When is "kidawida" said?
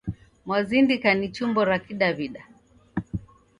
1.85-2.41